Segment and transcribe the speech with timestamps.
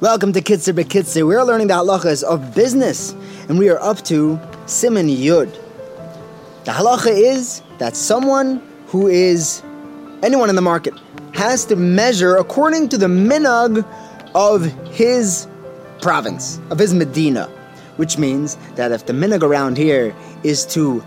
[0.00, 1.26] Welcome to Kitzer Bekitzer.
[1.26, 3.12] We are learning the halachas of business,
[3.48, 5.50] and we are up to Siman Yud.
[6.64, 9.62] The halacha is that someone who is
[10.22, 10.92] anyone in the market
[11.32, 13.86] has to measure according to the minhag
[14.34, 15.46] of his
[16.02, 17.46] province, of his Medina,
[17.96, 21.02] which means that if the minhag around here is to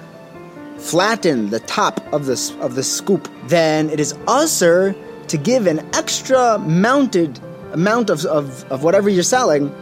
[0.78, 4.96] flatten the top of the, of the scoop, then it is assur
[5.28, 7.40] to give an extra mounted
[7.74, 9.74] amount of, of, of whatever you're selling,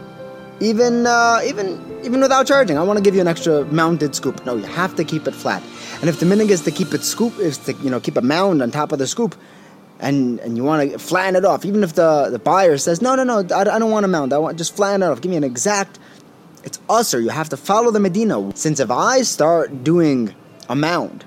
[0.60, 2.78] even uh, even even without charging.
[2.78, 4.44] I want to give you an extra mounted scoop.
[4.44, 5.62] No, you have to keep it flat.
[6.00, 8.22] And if the minhag is to keep it scoop, is to you know keep a
[8.22, 9.34] mound on top of the scoop,
[10.00, 13.14] and and you want to flatten it off, even if the, the buyer says no
[13.14, 15.20] no no I, I don't want a mound, I want just flatten it off.
[15.20, 15.98] Give me an exact.
[16.64, 17.18] It's assur.
[17.18, 18.52] You have to follow the Medina.
[18.54, 20.32] Since if I start doing
[20.68, 21.24] a mound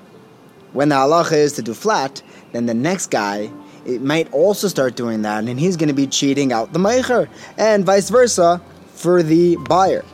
[0.72, 2.22] when the halacha is to do flat,
[2.52, 3.50] then the next guy
[3.86, 7.28] it might also start doing that, and he's going to be cheating out the meicher,
[7.56, 8.60] and vice versa
[8.94, 10.04] for the buyer.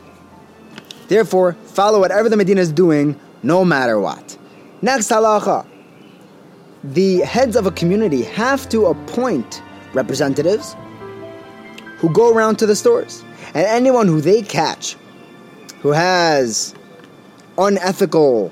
[1.07, 4.37] Therefore, follow whatever the Medina is doing, no matter what.
[4.81, 5.65] Next halacha:
[6.83, 9.61] the heads of a community have to appoint
[9.93, 10.75] representatives
[11.97, 14.97] who go around to the stores, and anyone who they catch
[15.81, 16.73] who has
[17.57, 18.51] unethical,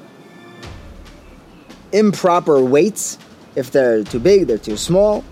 [1.94, 3.18] improper weights
[3.56, 5.24] if they're too big, they're too small,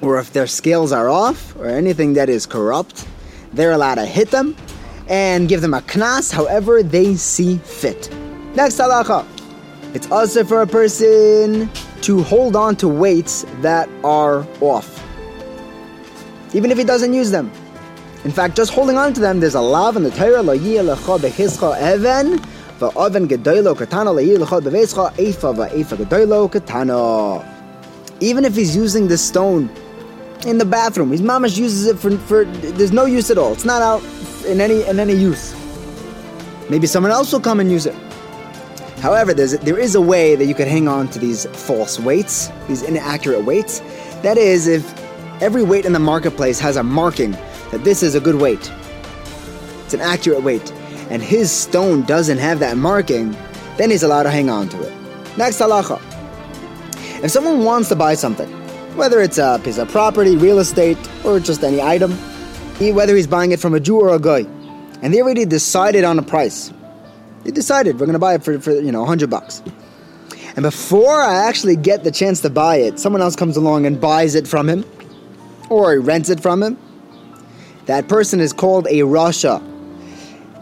[0.00, 3.06] or if their scales are off, or anything that is corrupt,
[3.52, 4.56] they're allowed to hit them
[5.08, 8.10] and give them a knas however they see fit.
[8.54, 9.26] Next halacha.
[9.94, 11.70] It's also for a person
[12.02, 15.02] to hold on to weights that are off.
[16.54, 17.50] Even if he doesn't use them.
[18.24, 20.42] In fact, just holding on to them, there's a lav in the Torah,
[28.20, 29.70] even, if he's using the stone
[30.46, 33.52] in the bathroom, his mamash uses it for, for there's no use at all.
[33.52, 34.02] It's not out
[34.46, 35.54] in any in any use.
[36.70, 37.94] Maybe someone else will come and use it.
[39.00, 42.50] However, there's there is a way that you could hang on to these false weights,
[42.68, 43.80] these inaccurate weights.
[44.22, 44.84] That is, if
[45.42, 47.32] every weight in the marketplace has a marking
[47.70, 48.72] that this is a good weight,
[49.84, 50.72] it's an accurate weight
[51.10, 53.36] and his stone doesn't have that marking,
[53.76, 54.92] then he's allowed to hang on to it.
[55.36, 56.00] Next halacha.
[57.22, 58.48] If someone wants to buy something,
[58.96, 62.12] whether it's a piece of property, real estate, or just any item,
[62.80, 64.46] whether he's buying it from a Jew or a guy,
[65.02, 66.72] and they already decided on a price.
[67.44, 69.62] They decided we're to buy it for, for you know 100 bucks.
[70.56, 74.00] And before I actually get the chance to buy it, someone else comes along and
[74.00, 74.84] buys it from him,
[75.70, 76.76] or he rents it from him.
[77.86, 79.62] That person is called a rasha.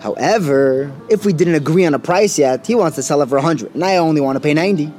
[0.01, 3.37] However, if we didn't agree on a price yet, he wants to sell it for
[3.37, 4.93] 100 and I only want to pay 90.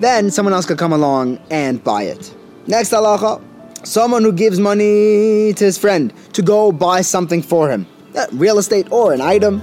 [0.00, 2.34] Then someone else could come along and buy it.
[2.66, 3.42] Next halacha,
[3.86, 7.86] someone who gives money to his friend to go buy something for him,
[8.16, 9.62] uh, real estate or an item,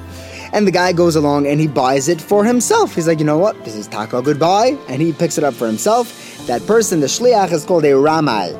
[0.53, 2.95] and the guy goes along and he buys it for himself.
[2.95, 5.67] He's like, you know what, this is taco goodbye, and he picks it up for
[5.67, 6.45] himself.
[6.47, 8.55] That person, the shliach, is called a ramai.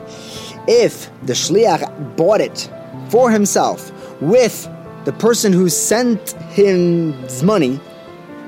[0.67, 2.69] If the shliach bought it
[3.09, 3.91] for himself
[4.21, 4.67] with
[5.07, 7.79] the person who sent him money,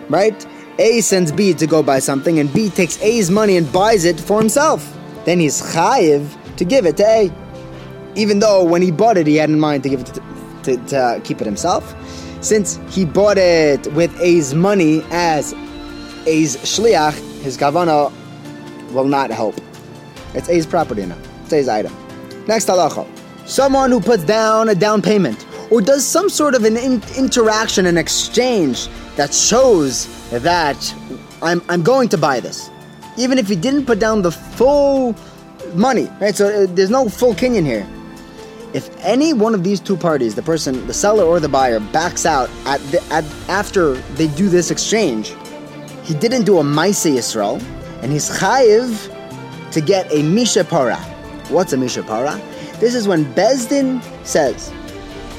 [0.09, 0.45] right?
[0.77, 4.19] A sends B to go buy something, and B takes A's money and buys it
[4.19, 4.93] for himself.
[5.23, 6.27] Then he's chayiv
[6.57, 7.31] to give it to A,
[8.15, 10.21] even though when he bought it, he had in mind to give it to,
[10.63, 11.95] to, to uh, keep it himself.
[12.43, 15.53] Since he bought it with A's money as
[16.25, 18.11] A's shliach, his kavana
[18.91, 19.55] will not help.
[20.33, 21.17] It's A's property now.
[21.45, 21.95] It's A's item.
[22.47, 23.07] Next halacha.
[23.47, 27.85] Someone who puts down a down payment or does some sort of an in- interaction
[27.85, 30.93] and exchange that shows that
[31.41, 32.69] I'm, I'm going to buy this.
[33.17, 35.15] Even if he didn't put down the full
[35.73, 36.35] money, right?
[36.35, 37.87] So uh, there's no full kinyan here.
[38.73, 42.25] If any one of these two parties, the person, the seller or the buyer, backs
[42.25, 45.35] out at, the, at after they do this exchange,
[46.03, 47.61] he didn't do a Maise Yisrael,
[48.01, 50.97] and he's chayiv to get a Mi Shepara.
[51.49, 52.39] What's a Mi Shepara?
[52.79, 54.71] This is when Beis Din says,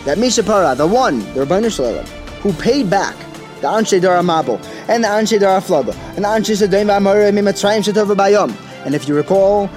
[0.05, 2.07] that Mi Shepara, the one, the Rabbeinu Shalom,
[2.43, 3.17] who paid back
[3.61, 4.57] the Anshe Dara Mabel
[4.89, 8.57] and the Anshe Dara Flaga and the Anshe Sedaim V'Amorim Mimatzrayim Shetova Bayom.
[8.87, 9.69] And if you recall,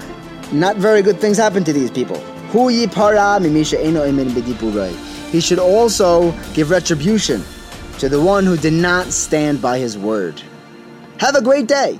[0.51, 2.17] not very good things happened to these people.
[2.51, 4.95] Hu Yipara Mimisha Eno Imin B'Dipurai.
[5.31, 7.43] He should also give retribution
[7.99, 10.41] to the one who did not stand by his word.
[11.19, 11.99] Have a great day.